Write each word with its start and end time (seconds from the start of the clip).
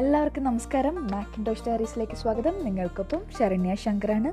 എല്ലാവർക്കും 0.00 0.44
നമസ്കാരം. 0.44 1.08
മാക്കിൻഡോഷ് 1.10 1.66
ഡയറീസിലേക്ക് 1.66 2.12
സ്വാഗതം. 2.12 2.64
നിങ്ങൾക്കൊപ്പം 2.64 3.20
ശരണ്യ 3.38 3.74
ശങ്കറാണ്. 3.74 4.28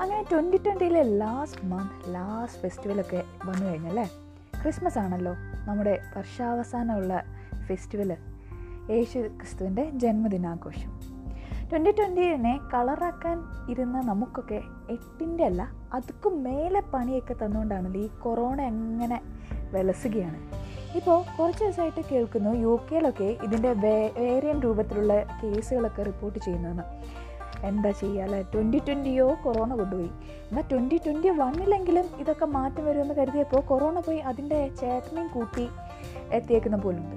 അങ്ങനെ 0.00 0.24
ട്വന്റി 0.30 0.56
ട്വന്റിയിലെ 0.56 1.02
ലാസ്റ്റ് 1.02 1.66
മന്ത് 1.66 2.14
ലാസ്റ്റ് 2.14 2.62
ഫെസ്റ്റിവലൊക്കെ 2.62 3.24
വന്നു 3.44 3.66
കഴിഞ്ഞല്ലേ? 3.66 4.10
ക്രിസ്മസ് 4.62 4.98
ആണല്ലോ 4.98 5.32
നമ്മുടെ 5.68 6.00
വർഷാവസാനമുള്ള 6.16 7.24
ഫെസ്റ്റിവൽ 7.66 8.16
യേശു 8.90 9.18
ക്രിസ്തുവിന്റെ 9.18 9.90
ജന്മദിനാഘോഷം. 9.90 11.00
ട്വന്റി 11.70 11.90
ട്വന്റിനെ 11.90 12.60
കളറാക്കാൻ 12.74 13.70
ഇരുന്ന 13.70 14.00
നമുക്കൊക്കെ 14.00 14.60
എട്ടിന്റെ 14.90 15.44
അല്ല 15.44 15.68
അതുക്കും 15.94 16.42
മേലെ 16.42 16.82
പണിയൊക്കെ 16.94 17.34
തന്നുകൊണ്ടാണല്ലോ 17.44 18.00
ഈ 18.00 18.08
കൊറോണ 18.08 18.60
എങ്ങനെ 18.60 19.20
വിലസുകയാണ്. 19.72 20.64
ഇപ്പോൾ 20.96 21.24
കുറച്ച് 21.38 21.64
ദിവസമായിട്ട് 21.64 22.02
കേൾക്കുന്നു. 22.12 22.50
യു 22.50 22.80
കെയിലൊക്കെ 22.92 23.24
ഇതിന്റെ 23.24 23.72
വേ 23.72 23.96
വേരിയൻ 24.18 24.60
രൂപത്തിലുള്ള 24.60 25.14
കേസുകളൊക്കെ 25.22 26.02
റിപ്പോർട്ട് 26.02 26.38
ചെയ്യുന്നതെന്ന് 26.38 26.86
എന്താ 27.66 27.90
ചെയ്യുക 27.90 28.22
അല്ലേ 28.22 28.42
ട്വന്റി 28.42 28.78
ട്വന്റിയോ 28.78 29.36
കൊറോണ 29.44 29.74
കൊണ്ടുപോയി. 29.74 30.10
എന്നാൽ 30.48 30.64
ട്വന്റി 30.72 30.96
ട്വന്റി 31.06 31.28
വണ്ണിലെങ്കിലും 31.28 32.04
ഇതൊക്കെ 32.20 32.46
മാറ്റം 32.46 32.86
വരുമെന്ന് 32.86 33.14
കരുതിയപ്പോൾ 33.14 33.60
കൊറോണ 33.60 34.00
പോയി 34.00 34.18
അതിന്റെ 34.18 34.70
ചേട്ടനെയും 34.80 35.28
കൂട്ടി 35.34 35.68
എത്തിയേക്കുന്ന 36.32 36.76
പോലുണ്ട്. 36.76 37.16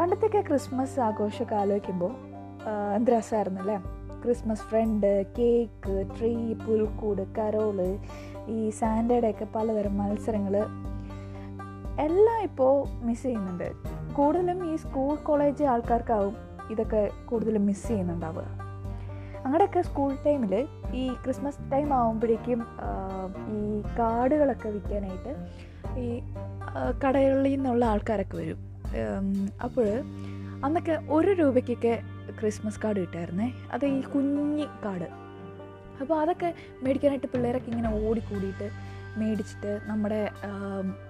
പണ്ടത്തെയൊക്കെ 0.00 0.40
ക്രിസ്മസ് 0.48 1.00
ആഘോഷമൊക്കെ 1.00 1.54
ആലോചിക്കുമ്പോൾ 1.54 2.12
എന്ത് 2.96 3.10
രസമായിരുന്നു 3.10 3.60
അല്ലേ 3.60 3.76
ക്രിസ്മസ് 4.22 4.62
ഫ്രണ്ട് 4.62 5.26
കേക്ക് 5.38 5.94
ട്രീ 6.18 6.52
പുൽക്കൂട് 6.52 7.22
കരോൾ 7.38 7.78
ഈ 8.48 8.70
സാൻഡേഡൊക്കെ 8.70 9.46
പലതരം 9.54 9.98
മത്സരങ്ങൾ 9.98 10.56
എല്ലാം 12.00 12.42
ഇപ്പോൾ 12.42 13.04
മിസ് 13.04 13.22
ചെയ്യുന്നുണ്ട്. 13.22 13.72
കൂടുതലും 14.12 14.72
ഈ 14.72 14.76
സ്കൂൾ 14.76 15.14
കോളേജ് 15.14 15.64
ആൾക്കാർക്കാവും 15.64 16.36
ഇതൊക്കെ 16.70 17.10
കൂടുതലും 17.24 17.66
മിസ് 17.66 17.86
ചെയ്യുന്നുണ്ടാവുക. 17.88 18.44
അങ്ങടൊക്കെ 19.44 19.80
സ്കൂൾ 19.80 20.16
ടൈമിൽ 20.26 20.54
ഈ 20.94 21.08
ക്രിസ്മസ് 21.24 21.72
ടൈം 21.72 21.94
ആകുമ്പോഴേക്കും 21.94 22.60
ഈ 23.56 23.82
കാർഡുകളൊക്കെ 23.98 24.68
വിൽക്കാനായിട്ട് 24.68 25.32
ഈ 26.00 26.08
കടകളിൽ 27.04 27.52
നിന്നുള്ള 27.52 27.84
ആൾക്കാരൊക്കെ 27.84 28.36
വരും. 28.36 28.58
അപ്പോൾ 29.64 29.88
അന്നൊക്കെ 30.64 30.98
ഒരു 31.10 31.30
രൂപയ്ക്കൊക്കെ 31.30 31.94
ക്രിസ്മസ് 32.40 32.80
കാർഡ് 32.84 33.00
കിട്ടായിരുന്നേ. 33.00 33.52
അത് 33.72 33.86
ഈ 33.86 34.00
കുഞ്ഞി 34.00 34.66
കാർഡ് 34.84 35.08
അപ്പോൾ 36.00 36.20
അതൊക്കെ 36.20 36.54
മേടിക്കാനായിട്ട് 36.82 37.26
പിള്ളേരൊക്കെ 37.26 37.70
ഇങ്ങനെ 37.70 38.08
ഓടിക്കൂടിയിട്ട് 38.08 38.85
മേടിച്ചിട്ട് 39.16 39.80
നമ്മുടെ 39.84 40.30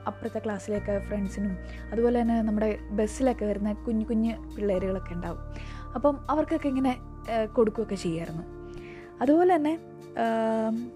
അപ്പുറത്തെ 0.07 0.39
ക്ലാസ്സിലേക്ക് 0.39 1.03
ഫ്രണ്ട്സിനും 1.09 1.57
അതുപോലെ 1.93 2.21
തന്നെ 2.21 2.43
നമ്മുടെ 2.43 2.79
ബസ്സിലൊക്കെ 2.91 3.45
വരുന്ന 3.45 3.73
കുഞ്ഞു 3.73 4.07
കുഞ്ഞു 4.07 4.35
പിള്ളേരുകളൊക്കെ 4.57 5.15
ഉണ്ടാവും. 5.15 5.41
അപ്പം 5.95 6.19
അവർക്കൊക്കെ 6.31 6.69
ഇങ്ങനെ 6.69 6.93
കൊടുക്കുകയൊക്കെ 7.53 7.95
ചെയ്യായിരുന്നു. 7.95 8.45
അതുപോലെ 9.21 9.57
തന്നെ 9.57 9.79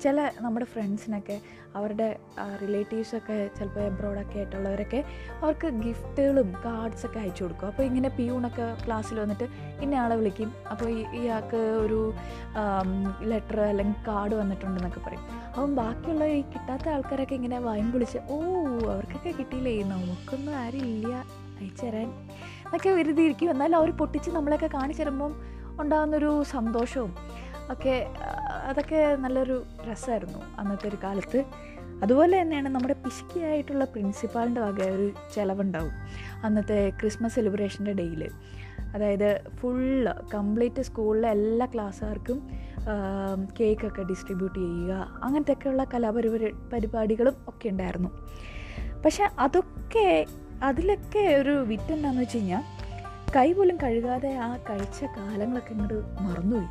ചില 0.03 0.31
നമ്മുടെ 0.41 0.67
ഫ്രണ്ട്സിനൊക്കെ 0.67 1.41
അവരുടെ 1.77 2.19
റിലേറ്റീവ്സൊക്കെ 2.63 3.51
ചിലപ്പോൾ 3.59 3.81
എബ്രോഡൊക്കെ 3.81 4.37
ആയിട്ടുള്ളവരൊക്കെ 4.37 5.05
അവർക്ക് 5.43 5.67
ഗിഫ്റ്റുകളും 5.67 6.55
കാർഡ്സൊക്കെ 6.65 7.19
അയച്ചു 7.19 7.43
കൊടുക്കും. 7.45 7.67
അപ്പോൾ 7.67 7.83
ഇങ്ങനെ 7.83 8.09
പിയൂണൊക്കെ 8.09 8.77
ക്ലാസ്സിൽ 8.87 9.21
വന്നിട്ട് 9.21 9.45
ഇന്ന 9.83 9.95
ആളെ 9.95 10.17
വിളിക്കും. 10.17 10.53
അപ്പോൾ 10.71 10.89
ഇയാൾക്ക് 10.91 11.57
ഒരു 11.57 12.13
ലെറ്റർ 13.23 13.61
അല്ലെങ്കിൽ 13.61 14.07
കാർഡ് 14.09 14.35
വന്നിട്ടുണ്ടെന്നൊക്കെ 14.35 15.01
പറയും. 15.01 15.25
അപ്പം 15.49 15.75
ബാക്കിയുള്ള 15.75 16.25
ഈ 16.25 16.41
കിട്ടാത്ത 16.41 16.89
ആൾക്കാരൊക്കെ 16.89 17.35
ഇങ്ങനെ 17.35 17.59
വൈൻ 17.59 17.91
വിളിച്ച് 17.91 18.19
ഓ 18.31 18.41
അവർക്കൊക്കെ 18.91 19.31
കിട്ടിയില്ലേ? 19.31 19.83
നമുക്കൊന്നും 19.83 20.57
ആരും 20.57 20.87
ഇല്ല. 20.87 21.25
അയച്ചു 21.61 21.87
തരാൻ. 21.87 22.09
എന്നൊക്കെ 22.65 22.91
വരുതിയിരിക്കും. 22.91 23.51
എന്നാലും 23.51 23.77
അവർ 23.77 23.91
പൊട്ടിച്ച് 23.91 24.31
നമ്മളെയൊക്കെ 24.31 24.67
കാണിച്ചു 24.67 25.03
തരുമ്പം 25.03 25.33
ഉണ്ടാകുന്നൊരു 25.81 26.43
സന്തോഷവും 26.43 27.15
ഒക്കെ 27.71 28.07
അതൊക്കെ 28.69 29.17
നല്ലൊരു 29.17 29.65
രസമായിരുന്നു 29.91 30.41
അന്നത്തെ 30.59 30.89
ഒരു 30.89 30.99
കാലത്ത്. 31.05 31.45
അതുപോലെ 32.03 32.43
തന്നെയാണ് 32.43 32.69
നമ്മുടെ 32.69 32.95
പിശുക്കിയായിട്ടുള്ള 32.95 33.85
പ്രിൻസിപ്പാളിന്റെ 33.85 34.61
വക 34.61 34.81
ഒരു 34.83 35.13
ചിലവുണ്ടാവും 35.35 35.95
അന്നത്തെ 36.45 36.93
ക്രിസ്മസ് 37.01 37.35
സെലിബ്രേഷന്റെ 37.35 37.93
ഡേയിൽ 37.93 38.23
അതായത് 38.95 39.41
ഫുള്ള് 39.57 40.13
കംപ്ലീറ്റ് 40.35 40.83
സ്കൂളിലെ 40.83 41.29
എല്ലാ 41.29 41.67
ക്ലാസ്സുകാർക്കും 41.67 42.39
കേക്കൊക്കെ 43.61 44.03
ഡിസ്ട്രിബ്യൂട്ട് 44.03 44.59
ചെയ്യുക 44.59 44.93
അങ്ങനത്തെയൊക്കെയുള്ള 45.23 45.85
കലാപരിപാടി 45.95 46.51
പരിപാടികളും 46.73 47.37
ഒക്കെ 47.49 47.69
ഉണ്ടായിരുന്നു. 47.69 48.11
പക്ഷെ 49.05 49.25
അതൊക്കെ 49.39 50.27
അതിലൊക്കെ 50.63 51.19
ഒരു 51.19 51.51
വിറ്റ് 51.51 51.93
എന്താണെന്ന് 51.93 52.23
വെച്ച് 52.23 52.37
കഴിഞ്ഞാൽ 52.37 52.65
കൈ 53.37 53.53
പോലും 53.53 53.77
കഴുകാതെ 53.83 54.37
ആ 54.37 54.57
കഴിച്ച 54.71 55.05
കാലങ്ങളൊക്കെ 55.05 55.73
ഇങ്ങോട്ട് 55.73 55.99
മറന്നുപോയി. 56.23 56.69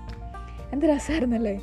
എന്ത് 0.73 0.85
രസമായിരുന്നല്ലേ? 0.85 1.61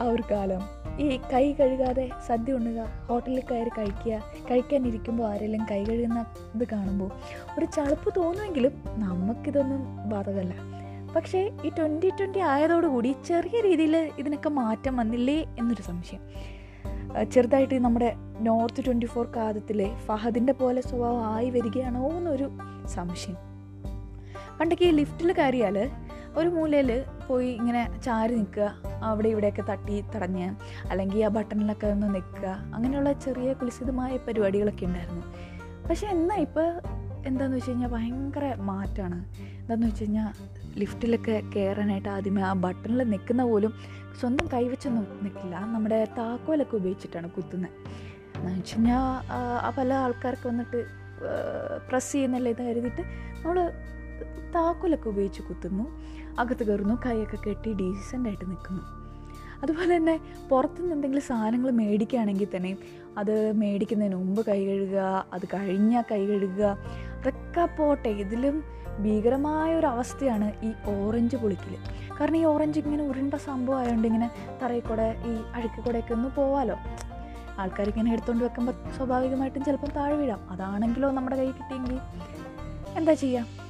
ആ 0.00 0.02
ഒരു 0.02 0.22
കാലം. 0.30 0.76
ഈ 1.00 1.16
കൈ 1.32 1.52
കഴുകാതെ 1.52 2.10
സദ്യ 2.26 2.52
ഉണ്ണുക 2.52 2.86
ഹോട്ടലിൽ 3.06 3.42
കയറി 3.50 3.68
കഴിക്കുക 3.68 4.22
കഴിക്കാനിരിക്കുമ്പോൾ 4.50 5.24
ആരെങ്കിലും 5.24 5.66
കൈ 5.70 5.84
കഴുകുന്ന 5.84 6.26
ഇത് 6.54 6.68
കാണുമ്പോൾ 6.72 7.10
ഒരു 7.58 7.64
ചളുപ്പ് 7.64 8.14
തോന്നുമെങ്കിലും 8.16 8.72
നമുക്കിതൊന്നും 8.86 10.10
ബാധകല്ല 10.10 10.54
പക്ഷേ 11.16 11.50
ഈ 11.64 11.68
ട്വന്റി 11.68 12.10
ട്വന്റി 12.10 12.38
ആയതോടുകൂടി 12.38 13.14
ചെറിയ 13.26 13.60
രീതിയിൽ 13.60 14.12
ഇതിനൊക്കെ 14.18 14.48
മാറ്റം 14.48 14.96
വന്നില്ലേ 14.96 15.34
എന്നൊരു 15.58 15.82
സംശയം. 15.82 16.20
ചെറുതായിട്ട് 17.30 17.84
നമ്മുടെ 17.84 18.12
നോർത്ത് 18.40 18.84
ട്വന്റി 18.84 19.06
ഫോർ 19.06 19.26
കാതത്തിലെ 19.26 19.96
ഫഹദിന്റെ 19.98 20.52
പോലെ 20.52 20.80
സ്വഭാവം 20.80 21.24
ആയി 21.24 21.50
വരികയാണോ 21.50 22.10
എന്നൊരു 22.10 22.50
സംശയം. 22.86 23.36
പണ്ടൊക്കെ 24.60 24.84
ഈ 24.84 24.90
ലിഫ്റ്റിൽ 24.90 25.32
കയറിയാൽ 25.32 25.90
ഒരു 26.38 26.48
മൂലയിൽ 26.48 26.90
പോയി 27.28 27.48
ഇങ്ങനെ 27.48 27.82
ചാരി 28.04 28.34
നിൽക്കുക 28.34 28.66
അവിടെ 29.02 29.28
ഇവിടെയൊക്കെ 29.28 29.64
തട്ടി 29.70 30.04
തടഞ്ഞ് 30.14 30.48
അല്ലെങ്കിൽ 30.90 31.24
ആ 31.24 31.28
ബട്ടണിലൊക്കെ 31.28 31.86
ഒന്ന് 31.86 32.08
നിൽക്കുക 32.14 32.48
അങ്ങനെയുള്ള 32.74 33.12
ചെറിയ 33.12 33.52
കുലിസിതമായ 33.52 34.16
പരിപാടികളൊക്കെ 34.16 34.86
ഉണ്ടായിരുന്നു. 34.86 35.24
പക്ഷേ 35.88 36.06
എന്നാൽ 36.06 36.40
ഇപ്പോൾ 36.40 36.68
എന്താണെന്ന് 37.28 37.56
വെച്ച് 37.56 37.70
കഴിഞ്ഞാൽ 37.70 37.88
ഭയങ്കര 37.88 38.54
മാറ്റമാണ് 38.70 39.18
എന്താണെന്ന് 39.60 39.86
വെച്ച് 39.86 40.04
കഴിഞ്ഞാൽ 40.04 40.28
ലിഫ്റ്റിലൊക്കെ 40.80 41.42
കയറാനായിട്ട് 41.54 42.08
ആദ്യമേ 42.08 42.42
ആ 42.42 42.52
ബട്ടണിൽ 42.64 43.02
നിൽക്കുന്ന 43.14 43.42
പോലും 43.44 43.72
സ്വന്തം 44.20 44.46
കൈവച്ചൊന്നും 44.52 45.06
നിൽക്കില്ല. 45.24 45.56
നമ്മുടെ 45.74 45.98
താക്കോലൊക്കെ 46.18 46.76
ഉപയോഗിച്ചിട്ടാണ് 46.76 47.30
കുത്തുന്നത് 47.30 47.72
എന്ന് 48.36 48.52
വെച്ച് 48.58 48.76
കഴിഞ്ഞാൽ 48.76 49.72
പല 49.78 49.90
ആൾക്കാർക്ക് 50.04 50.46
വന്നിട്ട് 50.48 50.80
പ്രസ് 51.88 52.12
ചെയ്യുന്നില്ല 52.12 52.48
ഇത് 52.48 52.62
കരുതിയിട്ട് 52.68 53.02
നമ്മൾ 53.42 53.58
താക്കോലൊക്കെ 54.24 55.08
ഉപയോഗിച്ച് 55.08 55.42
കുത്തുന്നു 55.42 55.84
അകത്ത് 56.38 56.64
കയറുന്നു 56.64 56.94
കൈയൊക്കെ 57.06 57.36
കെട്ടി 57.36 57.72
ഡീസന്റായിട്ട് 57.72 58.50
നിൽക്കുന്നു. 58.50 58.82
അതുപോലെ 59.62 59.96
തന്നെ 59.96 60.20
പുറത്തുനിന്ന് 60.50 60.94
എന്തെങ്കിലും 60.94 61.22
സാധനങ്ങൾ 61.22 61.70
മേടിക്കുകയാണെങ്കിൽ 61.70 62.48
തന്നെ 62.56 62.76
അത് 63.18 63.52
മേടിക്കുന്നതിന് 63.52 64.14
മുമ്പ് 64.14 64.46
കൈ 64.46 64.64
കഴുകുക 64.64 65.28
അത് 65.32 65.44
കഴിഞ്ഞാൽ 65.54 66.04
കൈ 66.10 66.26
കഴുകുക 66.26 66.64
അതൊക്കെ 67.18 67.76
പോട്ടെ. 67.76 68.08
ഇതിലും 68.08 68.64
ഭീകരമായ 69.02 69.74
ഒരു 69.74 69.86
അവസ്ഥയാണ് 69.86 70.52
ഈ 70.64 70.72
ഓറഞ്ച് 70.86 71.36
പൊളിക്കൽ. 71.36 71.76
കാരണം 72.20 72.36
ഈ 72.36 72.44
ഓറഞ്ച് 72.44 72.80
ഇങ്ങനെ 72.80 73.02
ഉരുണ്ട 73.02 73.34
സംഭവം 73.34 73.78
ആയതുകൊണ്ട് 73.78 74.08
ഇങ്ങനെ 74.08 74.30
തറയിൽ 74.62 74.80
കൂടെ 74.80 75.22
ഈ 75.26 75.34
അഴുക്കി 75.54 75.80
കൂടെയൊക്കെ 75.80 76.14
ഒന്ന് 76.14 76.28
പോവാലോ. 76.28 76.76
ആൾക്കാർ 77.58 77.88
ഇങ്ങനെ 77.88 78.12
എടുത്തുകൊണ്ട് 78.12 78.44
വെക്കുമ്പോൾ 78.44 78.72
സ്വാഭാവികമായിട്ടും 78.96 79.64
ചിലപ്പം 79.64 79.88
താഴെ 79.96 80.16
വീഴാം. 80.16 80.50
അതാണെങ്കിലോ 80.50 81.10
നമ്മുടെ 81.10 81.36
കൈ 81.36 81.46
കിട്ടിയെങ്കിൽ. 81.46 82.00
എന്താ 82.96 83.12
ചെയ്യുക 83.12 83.65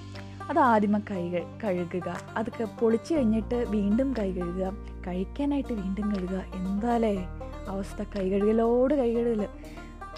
അത് 0.49 0.59
ആദ്യമേ 0.59 1.01
കൈ 1.11 1.31
കഴുകുക. 1.65 2.17
അതൊക്കെ 2.37 2.65
പൊളിച്ചു 2.65 3.15
കഴിഞ്ഞിട്ട് 3.15 3.65
വീണ്ടും 3.69 4.15
കൈ 4.19 4.33
കഴുകുക. 4.33 4.73
കഴിക്കാനായിട്ട് 5.07 5.73
വീണ്ടും 5.73 6.12
കഴുകുക. 6.12 6.43
എന്താലേ? 6.55 7.27
അവസ്ഥ. 7.69 8.03
കൈ 8.03 8.31
കഴുകലോട് 8.31 8.95
കൈ 8.95 9.15
കഴുകൽ 9.15 9.49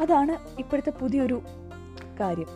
അതാണ് 0.00 0.36
ഇപ്പോഴത്തെ 0.58 0.90
പുതിയൊരു 0.90 1.42
കാര്യം. 2.20 2.46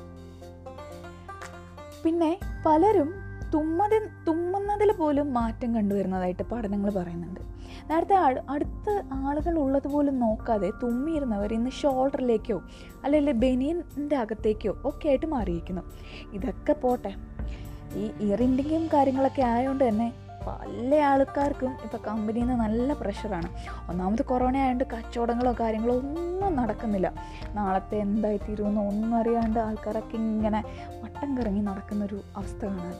പിന്നെ 2.04 2.38
പലരും 2.66 3.14
തുമ്മതി 3.54 3.98
തുമ്മുന്നതിൽ 4.28 4.92
പോലും 4.92 5.34
മാറ്റം 5.34 5.74
കണ്ടുവരുന്നതായിട്ട് 5.74 6.42
പഠനങ്ങൾ 6.42 6.90
പറയുന്നുണ്ട്. 6.90 7.40
നേരത്തെ 7.90 8.14
അടുത്ത 8.50 9.12
ആളുകൾ 9.12 9.58
ഉള്ളത് 9.58 9.88
പോലും 9.88 10.18
നോക്കാതെ 10.18 10.70
തുമ്മിയിരുന്നവർ 10.70 11.54
ഇന്ന് 11.54 11.70
ഷോൾഡറിലേക്കോ 11.70 12.62
അല്ലെങ്കിൽ 13.04 13.32
ബനിയന്റെ 13.32 14.16
അകത്തേക്കോ 14.16 14.76
ഒക്കെ 14.84 15.08
ആയിട്ട് 15.08 15.26
മാറിയിരിക്കുന്നു. 15.26 15.82
ഇതൊക്കെ 16.32 16.72
പോട്ടെ. 16.72 17.14
ഈ 17.96 18.10
ഇയറിന്റെയും 18.20 18.86
കാര്യങ്ങളൊക്കെ 18.86 19.42
ആയതുകൊണ്ട് 19.42 19.88
തന്നെ 19.88 20.12
പല 20.46 20.94
ആൾക്കാർക്കും 20.96 21.72
ഇപ്പോൾ 21.84 21.98
കമ്പനിയിൽ 22.06 22.46
നിന്ന് 22.46 22.64
നല്ല 22.64 22.92
പ്രഷറാണ് 22.92 23.48
ഒന്നാമത് 23.90 24.22
കൊറോണ 24.22 24.56
ആയതുകൊണ്ട് 24.56 24.84
കച്ചവടങ്ങളോ 24.84 25.52
കാര്യങ്ങളോ 25.60 25.94
ഒന്നും 25.94 26.56
നടക്കുന്നില്ല. 26.56 27.12
നാളത്തെ 27.54 27.96
എന്തായി 27.96 28.38
ഒന്നും 28.60 29.16
അറിയാണ്ട് 29.16 29.60
ആൾക്കാരൊക്കെ 29.60 30.16
ഇങ്ങനെ 30.16 30.62
വട്ടം 31.02 31.38
കറങ്ങി 31.38 31.60
നടക്കുന്നൊരു 31.60 32.20
അവസ്ഥ 32.36 32.64
കാണാൻ 32.64 32.96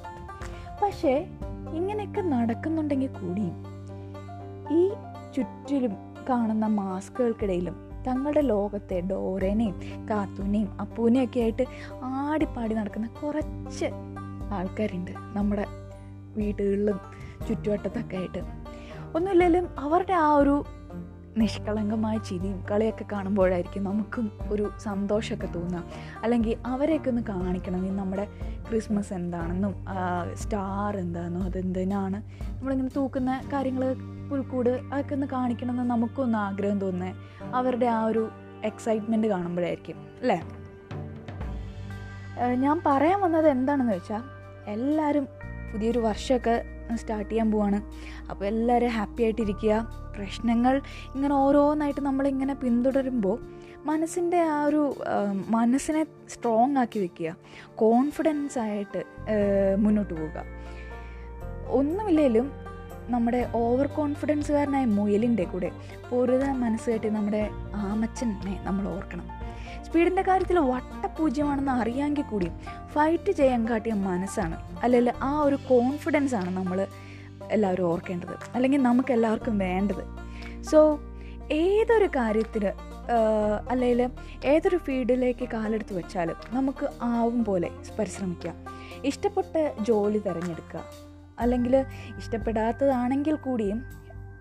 പക്ഷേ 0.83 1.27
ഇങ്ങനെയൊക്കെ 1.75 2.21
നടക്കുന്നുണ്ടെങ്കിൽ 2.21 3.09
കൂടിയും 3.09 3.57
ഈ 4.71 4.89
ചുറ്റിലും 5.37 5.95
കാണുന്ന 6.29 6.67
മാസ്കുകൾക്കിടയിലും 6.67 7.77
തങ്ങളുടെ 8.09 8.41
ലോകത്തെ 8.41 9.01
ഡോറേനെയും 9.01 9.77
കാത്തൂനെയും 10.11 10.71
അപ്പൂനെയും 10.81 11.25
ഒക്കെ 11.25 11.41
ആയിട്ട് 11.41 11.65
ആടിപ്പാടി 12.03 12.75
നടക്കുന്ന 12.75 13.07
കുറച്ച് 13.07 14.12
ആൾക്കാരുണ്ട്. 14.53 15.11
നമ്മുടെ 15.37 15.65
വീടുകളിലും 16.37 17.01
ചുറ്റുവട്ടത്തൊക്കെ 17.49 18.17
ആയിട്ട്. 18.17 18.43
ഒന്നുമില്ലെങ്കിലും 19.15 19.69
അവരുടെ 19.79 20.13
ആ 20.13 20.35
ഒരു 20.35 20.65
നിഷ്കളങ്കമായ 21.37 22.19
ചിരിയും 22.19 22.65
കളിയൊക്കെ 22.71 23.05
കാണുമ്പോഴായിരിക്കും 23.13 23.85
നമുക്കും 23.85 24.31
ഒരു 24.51 24.71
സന്തോഷമൊക്കെ 24.79 25.47
തോന്നുക. 25.47 25.83
അല്ലെങ്കിൽ 26.23 26.57
അവരെയൊക്കെ 26.67 27.11
ഒന്ന് 27.11 27.23
കാണിക്കണം 27.23 27.87
ഈ 27.87 27.91
നമ്മുടെ 27.91 28.25
ക്രിസ്മസ് 28.69 29.13
എന്താണെന്നും 29.13 29.75
സ്റ്റാർ 30.35 30.97
എന്താണെന്നും 30.97 31.43
അതെന്തിനാണ് 31.43 32.19
നമ്മളിങ്ങനെ 32.49 32.89
തൂക്കുന്ന 32.97 33.41
കാര്യങ്ങൾ 33.53 33.85
പുൽക്കൂട് 34.31 34.71
അതൊക്കെ 34.93 35.15
ഒന്ന് 35.15 35.27
കാണിക്കണമെന്ന് 35.27 35.91
നമുക്കൊന്ന് 35.91 36.39
ആഗ്രഹം 36.39 36.79
തോന്നുന്നത് 36.79 37.17
അവരുടെ 37.55 37.87
ആ 37.87 38.05
ഒരു 38.05 38.23
എക്സൈറ്റ്മെന്റ് 38.65 39.27
കാണുമ്പോഴായിരിക്കും 39.27 39.97
അല്ലേ? 40.21 40.39
ഞാൻ 42.55 42.83
പറയാൻ 42.87 43.21
വന്നത് 43.21 43.49
എന്താണെന്ന് 43.49 43.93
വെച്ചാൽ 43.93 44.23
എല്ലാവരും 44.69 45.29
പുതിയൊരു 45.73 45.99
വർഷമൊക്കെ 45.99 46.65
സ്റ്റാർട്ട് 46.95 47.31
ചെയ്യാൻ 47.31 47.51
പോവാണ്. 47.51 47.83
അപ്പോൾ 48.31 48.45
എല്ലാവരും 48.45 48.89
ഹാപ്പി 48.89 49.23
ആയിട്ടിരിക്കുക. 49.23 49.75
പ്രശ്നങ്ങൾ 50.17 50.81
ഇങ്ങനെ 51.15 51.35
ഓരോന്നായിട്ട് 51.35 52.01
നമ്മളിങ്ങനെ 52.01 52.55
പിന്തുടരുമ്പോൾ 52.55 53.39
മനസ്സിന്റെ 53.85 54.41
ആ 54.41 54.65
ഒരു 54.65 54.95
മനസ്സിനെ 55.49 56.07
സ്ട്രോങ് 56.29 56.77
ആക്കി 56.77 56.99
വെക്കുക. 56.99 57.37
കോൺഫിഡൻസ് 57.75 58.59
ആയിട്ട് 58.59 59.05
മുന്നോട്ട് 59.79 60.15
പോവുക. 60.15 60.45
ഒന്നുമില്ലെങ്കിലും 61.69 62.53
നമ്മുടെ 63.09 63.51
ഓവർ 63.55 63.87
കോൺഫിഡൻസുകാരനായ 63.87 64.85
മുയലിന്റെ 64.85 65.45
കൂടെ 65.45 65.71
പൊരുത 66.11 66.45
മനസ്സ് 66.45 66.91
കെട്ടി 66.91 67.09
നമ്മുടെ 67.09 67.51
ആമച്ചനെ 67.75 68.61
നമ്മൾ 68.63 68.89
ഓർക്കണം. 68.89 69.42
സ്പീഡിന്റെ 69.93 70.23
കാര്യത്തിൽ 70.23 70.59
വട്ടപൂജ്യമാണെന്ന് 70.59 71.73
അറിയാമെങ്കിൽ 71.73 72.23
കൂടിയും 72.23 72.61
ഫൈറ്റ് 72.89 73.33
ചെയ്യാൻ 73.33 73.69
കാട്ടിയ 73.69 73.93
മനസ്സാണ്. 73.93 74.57
അല്ലെങ്കിൽ 74.83 75.13
ആ 75.23 75.41
ഒരു 75.41 75.59
കോൺഫിഡൻസ് 75.71 76.35
ആണ് 76.35 76.57
നമ്മൾ 76.57 76.87
എല്ലാവരും 77.51 77.83
ഓർക്കേണ്ടത്. 77.83 78.35
അല്ലെങ്കിൽ 78.55 78.83
നമുക്ക് 78.83 79.13
എല്ലാവർക്കും 79.13 79.59
വേണ്ടത്. 79.59 80.05
സോ 80.63 81.01
ഏതൊരു 81.53 82.07
കാര്യത്തിന് 82.07 82.73
അല്ലെങ്കിൽ 83.71 84.11
ഏതൊരു 84.45 84.77
ഫീൽഡിലേക്ക് 84.77 85.49
കാലെടുത്ത് 85.49 85.99
വെച്ചാലും 85.99 86.37
നമുക്ക് 86.51 86.89
ആവും 87.03 87.45
പോലെ 87.45 87.71
പരിശ്രമിക്കാം. 87.99 88.55
ഇഷ്ടപ്പെട്ട 89.05 89.83
ജോലി 89.83 90.19
തിരഞ്ഞെടുക്കുക. 90.19 90.81
അല്ലെങ്കിൽ 91.39 91.77
ഇഷ്ടപ്പെടാത്തതാണെങ്കിൽ 92.19 93.35
കൂടിയും 93.35 93.83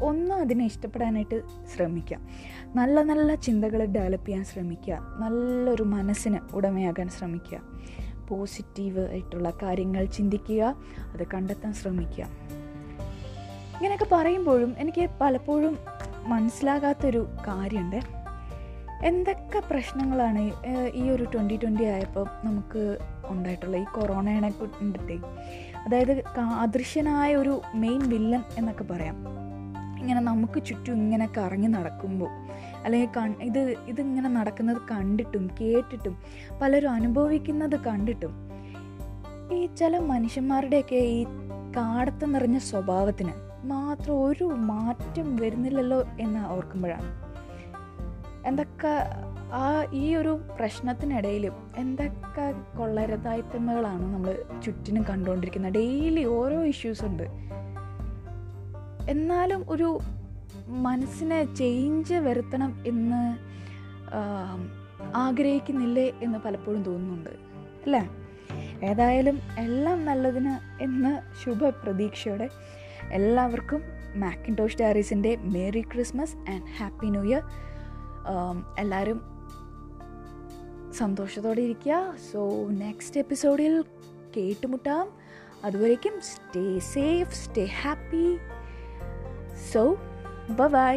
ഒന്ന് 0.01 0.35
അതിനെ 0.35 0.65
ഇഷ്ടപ്പെടാനായിട്ട് 0.65 1.41
ശ്രമിക്കാം 1.75 2.27
നല്ല 2.75 3.01
നല്ല 3.01 3.35
ചിന്തകൾ 3.35 3.85
ഡെവലപ്പ് 3.85 4.27
ചെയ്യാൻ 4.27 4.43
ശ്രമിക്കുക. 4.43 4.93
നല്ലൊരു 5.19 5.83
മനസ്സിന് 5.83 6.37
ഉടമയാകാൻ 6.53 7.09
ശ്രമിക്കുക. 7.09 7.59
പോസിറ്റീവ് 8.27 9.09
ആയിട്ടുള്ള 9.09 9.49
കാര്യങ്ങൾ 9.63 10.05
ചിന്തിക്കുക. 10.05 10.75
അത് 10.99 11.27
കണ്ടെത്താൻ 11.33 11.73
ശ്രമിക്കുക. 11.73 12.23
ഇങ്ങനെയൊക്കെ 13.77 14.07
പറയുമ്പോഴും 14.11 14.75
എനിക്ക് 14.77 15.09
പലപ്പോഴും 15.21 15.77
മനസ്സിലാകാത്തൊരു 16.23 17.27
കാര്യമുണ്ട്. 17.47 18.21
എന്തൊക്കെ 19.03 19.61
പ്രശ്നങ്ങളാണ് 19.71 20.51
ഈ 20.93 21.09
ഒരു 21.09 21.23
ട്വന്റി 21.23 21.57
ട്വന്റി 21.57 21.83
ആയപ്പോൾ 21.83 22.27
നമുക്ക് 22.43 22.97
ഉണ്ടായിട്ടുള്ള 23.25 23.77
ഈ 23.77 23.83
കൊറോണയെ 23.83 24.49
കൊണ്ടിട്ടേ 24.49 25.17
അതായത് 25.85 26.23
അദൃശ്യനായ 26.39 27.35
ഒരു 27.35 27.61
മെയിൻ 27.75 28.09
വില്ലൻ 28.09 28.43
എന്നൊക്കെ 28.57 28.83
പറയാം. 28.83 29.15
ഇങ്ങനെ 30.01 30.21
നമുക്ക് 30.21 30.65
ചുറ്റും 30.65 30.93
ഇങ്ങനെ 30.93 31.29
കറങ്ങി 31.37 31.67
നടക്കുമ്പോൾ 31.67 32.29
അല്ലെങ്കിൽ 32.83 33.09
കൺ 33.17 33.35
ഇത് 33.41 33.75
ഇതിങ്ങനെ 33.87 34.29
നടക്കുന്നത് 34.29 34.77
കണ്ടിട്ടും 34.77 35.49
കേട്ടിട്ടും 35.61 36.17
പലരും 36.61 36.91
അനുഭവിക്കുന്നത് 36.91 37.79
കണ്ടിട്ടും 37.79 38.33
ഈ 39.53 39.65
ചില 39.75 39.99
മനുഷ്യന്മാരുടെയൊക്കെ 39.99 40.95
ഈ 40.95 41.23
കാടത്ത് 41.77 42.33
നിറഞ്ഞ 42.33 42.57
സ്വഭാവത്തിന് 42.57 43.31
മാത്രം 43.63 44.25
ഒരു 44.25 44.43
മാറ്റം 44.43 45.35
വരുന്നില്ലല്ലോ 45.35 46.03
എന്ന് 46.19 46.47
ഓർക്കുമ്പോഴാണ്. 46.47 47.31
എന്തൊക്കെ 48.47 49.05
ആ 49.53 49.85
ഈ 49.93 50.15
ഒരു 50.15 50.41
പ്രശ്നത്തിനിടയിലും 50.59 51.53
എന്തൊക്കെ 51.77 52.77
കൊള്ളരുതായ്മകളാണ് 52.77 54.13
നമ്മൾ 54.13 54.43
ചുറ്റിനും 54.65 55.05
കണ്ടുകൊണ്ടിരിക്കുന്നത്. 55.09 55.73
ഡെയിലി 55.73 56.23
ഓരോ 56.23 56.63
ഇഷ്യൂസ് 56.63 57.05
ഉണ്ട്. 57.05 57.23
എന്നാലും 59.09 59.65
ഒരു 59.69 59.99
മനസ്സിനെ 60.67 61.55
ചേഞ്ച് 61.55 62.13
വരുത്തണം 62.13 62.83
എന്ന് 62.85 63.37
ആഗ്രഹിക്കുന്നില്ലേ 65.15 66.11
എന്ന് 66.21 66.39
പലപ്പോഴും 66.39 66.83
തോന്നുന്നുണ്ട്. 66.83 67.29
അല്ലേ? 67.85 68.09
ഏതായാലും 68.85 69.39
എല്ലാം 69.57 70.05
നല്ലതിന് 70.05 70.83
എന്ന് 70.83 71.43
ശുഭപ്രതീക്ഷയോടെ 71.43 72.49
എല്ലാവർക്കും 73.11 73.81
Macintosh 74.15 74.77
ഡയറീസിന്റെ 74.79 75.35
merry 75.35 75.81
Christmas 75.81 76.35
and 76.35 76.63
happy 76.77 77.05
new 77.05 77.23
year 77.23 77.43
എല്ലാവരും 78.79 79.21
സന്തോഷത്തോടെ 80.93 81.61
ഇരിക്കുക. 81.61 82.15
സോ 82.31 82.67
നെക്സ്റ്റ് 82.69 83.19
എപ്പിസോഡിൽ 83.19 83.83
കേട്ടുമുട്ടാം. 84.37 85.09
അതുവരേക്കും 85.63 86.13
stay 86.21 86.79
safe 86.79 87.35
stay 87.35 87.65
happy 87.65 88.37
so 89.69 89.81
bye 90.75 90.95